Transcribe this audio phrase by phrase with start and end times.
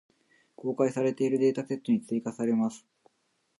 [0.55, 2.87] 公開されているデータセットに追加せれます。